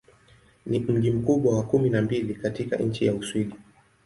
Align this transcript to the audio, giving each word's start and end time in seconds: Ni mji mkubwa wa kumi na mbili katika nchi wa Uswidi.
Ni 0.65 0.79
mji 0.79 1.11
mkubwa 1.11 1.57
wa 1.57 1.63
kumi 1.63 1.89
na 1.89 2.01
mbili 2.01 2.35
katika 2.35 2.75
nchi 2.77 3.07
wa 3.09 3.15
Uswidi. 3.15 3.55